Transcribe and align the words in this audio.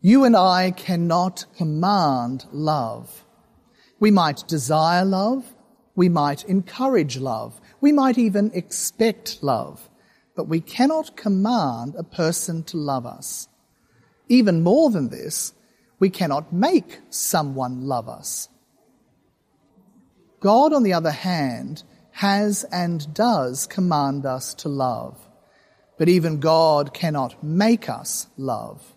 You 0.00 0.24
and 0.24 0.36
I 0.36 0.72
cannot 0.72 1.46
command 1.56 2.44
love. 2.52 3.24
We 3.98 4.10
might 4.10 4.46
desire 4.46 5.04
love. 5.04 5.54
We 5.94 6.08
might 6.08 6.44
encourage 6.44 7.16
love. 7.16 7.58
We 7.80 7.92
might 7.92 8.18
even 8.18 8.50
expect 8.52 9.42
love. 9.42 9.88
But 10.34 10.48
we 10.48 10.60
cannot 10.60 11.16
command 11.16 11.94
a 11.96 12.04
person 12.04 12.62
to 12.64 12.76
love 12.76 13.06
us. 13.06 13.48
Even 14.28 14.62
more 14.62 14.90
than 14.90 15.08
this, 15.08 15.54
we 15.98 16.10
cannot 16.10 16.52
make 16.52 17.00
someone 17.08 17.86
love 17.86 18.08
us. 18.08 18.50
God, 20.40 20.74
on 20.74 20.82
the 20.82 20.92
other 20.92 21.10
hand, 21.10 21.82
has 22.10 22.64
and 22.64 23.12
does 23.14 23.66
command 23.66 24.26
us 24.26 24.52
to 24.54 24.68
love. 24.68 25.18
But 25.98 26.10
even 26.10 26.40
God 26.40 26.92
cannot 26.92 27.42
make 27.42 27.88
us 27.88 28.26
love. 28.36 28.95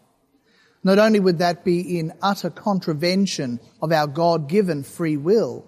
Not 0.84 0.98
only 0.98 1.20
would 1.20 1.39
that 1.39 1.66
be 1.66 2.00
in 2.00 2.14
utter 2.21 2.49
contravention 2.49 3.59
of 3.81 3.91
our 3.91 4.08
God-given 4.08 4.84
free 4.84 5.17
will, 5.17 5.66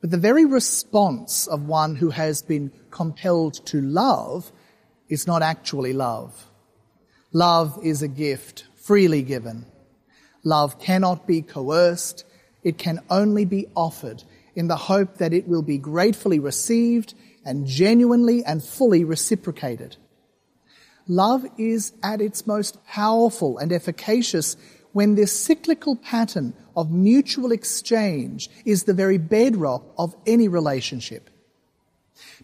but 0.00 0.10
the 0.10 0.16
very 0.16 0.44
response 0.44 1.46
of 1.46 1.66
one 1.66 1.96
who 1.96 2.10
has 2.10 2.42
been 2.42 2.72
compelled 2.90 3.54
to 3.66 3.80
love 3.80 4.50
is 5.08 5.26
not 5.26 5.42
actually 5.42 5.92
love. 5.92 6.46
Love 7.32 7.78
is 7.82 8.02
a 8.02 8.08
gift 8.08 8.64
freely 8.76 9.22
given. 9.22 9.66
Love 10.44 10.80
cannot 10.80 11.26
be 11.26 11.42
coerced. 11.42 12.24
It 12.62 12.78
can 12.78 13.00
only 13.10 13.44
be 13.44 13.66
offered 13.74 14.22
in 14.54 14.68
the 14.68 14.76
hope 14.76 15.18
that 15.18 15.34
it 15.34 15.46
will 15.46 15.62
be 15.62 15.78
gratefully 15.78 16.38
received 16.38 17.14
and 17.44 17.66
genuinely 17.66 18.44
and 18.44 18.62
fully 18.62 19.04
reciprocated. 19.04 19.96
Love 21.08 21.46
is 21.56 21.92
at 22.02 22.20
its 22.20 22.46
most 22.46 22.84
powerful 22.86 23.56
and 23.56 23.72
efficacious 23.72 24.56
when 24.92 25.14
this 25.14 25.32
cyclical 25.32 25.96
pattern 25.96 26.54
of 26.76 26.92
mutual 26.92 27.50
exchange 27.50 28.50
is 28.64 28.84
the 28.84 28.94
very 28.94 29.18
bedrock 29.18 29.82
of 29.96 30.14
any 30.26 30.48
relationship. 30.48 31.30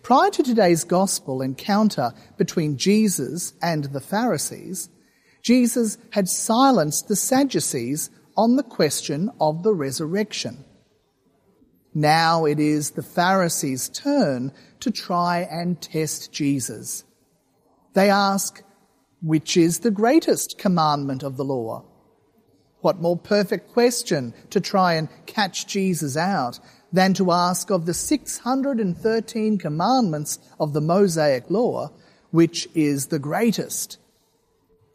Prior 0.02 0.30
to 0.30 0.42
today's 0.42 0.84
gospel 0.84 1.42
encounter 1.42 2.12
between 2.39 2.77
Jesus 2.77 3.52
and 3.61 3.84
the 3.84 4.00
Pharisees, 4.00 4.89
Jesus 5.42 5.98
had 6.11 6.28
silenced 6.28 7.08
the 7.08 7.17
Sadducees 7.17 8.08
on 8.36 8.56
the 8.56 8.62
question 8.62 9.30
of 9.41 9.62
the 9.62 9.74
resurrection. 9.74 10.64
Now 11.94 12.44
it 12.44 12.58
is 12.58 12.92
the 12.92 13.02
Pharisees' 13.02 13.89
turn 13.89 14.52
to 14.80 14.91
try 14.91 15.41
and 15.50 15.80
test 15.80 16.33
Jesus. 16.33 17.05
They 17.95 18.11
ask, 18.11 18.62
which 19.23 19.56
is 19.56 19.78
the 19.78 19.91
greatest 19.91 20.59
commandment 20.59 21.23
of 21.23 21.37
the 21.37 21.45
law? 21.45 21.84
What 22.81 23.01
more 23.01 23.17
perfect 23.17 23.73
question 23.73 24.34
to 24.51 24.61
try 24.61 24.95
and 24.95 25.09
catch 25.27 25.67
Jesus 25.67 26.17
out 26.17 26.61
than 26.92 27.14
to 27.14 27.33
ask 27.33 27.70
of 27.70 27.86
the 27.86 27.95
613 27.95 29.59
commandments 29.59 30.39
of 30.61 30.75
the 30.75 30.83
Mosaic 30.83 31.48
law, 31.48 31.91
which 32.31 32.69
is 32.75 33.06
the 33.06 33.19
greatest? 33.19 33.98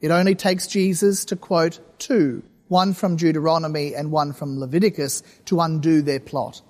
It 0.02 0.12
only 0.12 0.36
takes 0.36 0.68
Jesus 0.68 1.26
to 1.26 1.36
quote 1.36 1.80
two, 2.00 2.44
one 2.68 2.94
from 2.94 3.16
Deuteronomy 3.16 3.96
and 3.96 4.12
one 4.12 4.34
from 4.34 4.60
Leviticus, 4.60 5.24
to 5.46 5.60
undo 5.60 6.02
their 6.02 6.20
plot. 6.20 6.62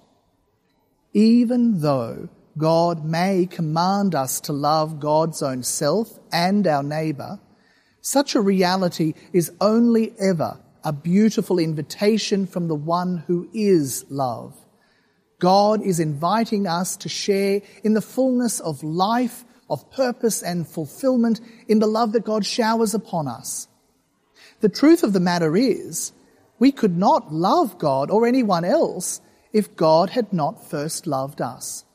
Even 1.14 1.82
though 1.82 2.30
God 2.60 3.06
may 3.06 3.46
command 3.46 4.14
us 4.14 4.42
to 4.42 4.54
love 4.54 5.00
God's 5.00 5.42
own 5.42 5.64
self 5.64 6.20
and 6.30 6.68
our 6.68 6.84
neighbour, 6.84 7.40
such 8.02 8.36
a 8.36 8.42
reality 8.42 9.14
is 9.32 9.52
only 9.62 10.14
ever 10.20 10.60
a 10.84 10.92
beautiful 10.92 11.58
invitation 11.58 12.46
from 12.46 12.68
the 12.68 12.76
one 12.76 13.24
who 13.28 13.50
is 13.54 14.06
love. 14.10 14.54
God 15.40 15.82
is 15.82 16.02
inviting 16.02 16.68
us 16.68 16.98
to 16.98 17.08
share 17.08 17.62
in 17.82 17.94
the 17.94 18.02
fullness 18.02 18.60
of 18.60 18.84
life, 18.84 19.46
of 19.70 19.90
purpose 19.90 20.44
and 20.44 20.68
fulfillment 20.68 21.40
in 21.70 21.80
the 21.80 21.88
love 21.88 22.12
that 22.12 22.26
God 22.26 22.46
showers 22.46 22.94
upon 22.94 23.30
us. 23.30 23.70
The 24.60 24.68
truth 24.68 25.04
of 25.04 25.14
the 25.14 25.22
matter 25.22 25.56
is, 25.56 26.12
we 26.60 26.74
could 26.74 26.98
not 26.98 27.32
love 27.34 27.78
God 27.78 28.12
or 28.12 28.28
anyone 28.28 28.66
else 28.66 29.22
if 29.54 29.78
God 29.78 30.10
had 30.10 30.34
not 30.34 30.70
first 30.70 31.08
loved 31.08 31.40
us. 31.40 31.86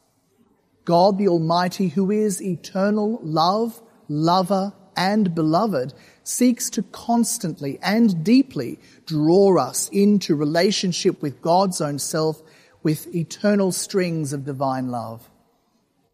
God 0.85 1.19
the 1.19 1.29
Almighty, 1.29 1.89
who 1.89 2.11
is 2.11 2.43
eternal 2.43 3.19
love, 3.23 3.81
lover, 4.09 4.73
and 4.97 5.35
beloved, 5.35 5.95
seeks 6.23 6.71
to 6.71 6.83
constantly 6.83 7.79
and 7.83 8.25
deeply 8.25 8.79
draw 9.07 9.59
us 9.59 9.89
into 9.91 10.35
relationship 10.35 11.21
with 11.23 11.43
God's 11.43 11.81
own 11.81 11.99
self 11.99 12.43
with 12.83 13.15
eternal 13.15 13.73
strings 13.73 14.33
of 14.33 14.45
divine 14.45 14.91
love. 14.91 15.29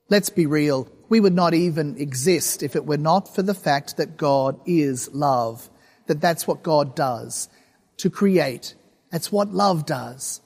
Let's 0.08 0.30
be 0.30 0.46
real. 0.46 0.88
We 1.08 1.20
would 1.20 1.34
not 1.34 1.54
even 1.54 1.96
exist 1.96 2.62
if 2.62 2.74
it 2.76 2.86
were 2.86 2.96
not 2.96 3.34
for 3.34 3.42
the 3.42 3.54
fact 3.54 3.96
that 3.96 4.16
God 4.16 4.58
is 4.66 5.12
love, 5.12 5.68
that 6.06 6.20
that's 6.20 6.46
what 6.46 6.62
God 6.62 6.94
does 6.94 7.48
to 7.98 8.10
create. 8.10 8.74
That's 9.10 9.30
what 9.30 9.52
love 9.52 9.86
does. 9.86 10.40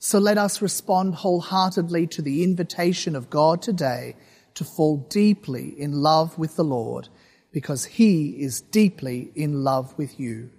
So 0.00 0.18
let 0.18 0.38
us 0.38 0.62
respond 0.62 1.16
wholeheartedly 1.16 2.06
to 2.08 2.22
the 2.22 2.44
invitation 2.44 3.16
of 3.16 3.30
God 3.30 3.60
today 3.60 4.14
to 4.54 4.64
fall 4.64 4.98
deeply 5.08 5.74
in 5.78 5.92
love 5.92 6.38
with 6.38 6.54
the 6.54 6.64
Lord 6.64 7.08
because 7.50 7.84
he 7.84 8.40
is 8.40 8.60
deeply 8.60 9.32
in 9.34 9.64
love 9.64 9.96
with 9.98 10.20
you. 10.20 10.50